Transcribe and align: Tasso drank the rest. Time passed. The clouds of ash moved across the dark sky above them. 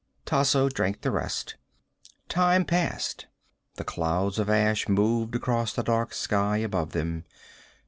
Tasso 0.25 0.67
drank 0.67 1.01
the 1.01 1.11
rest. 1.11 1.57
Time 2.27 2.65
passed. 2.65 3.27
The 3.75 3.83
clouds 3.83 4.39
of 4.39 4.49
ash 4.49 4.89
moved 4.89 5.35
across 5.35 5.73
the 5.73 5.83
dark 5.83 6.15
sky 6.15 6.57
above 6.57 6.93
them. 6.93 7.23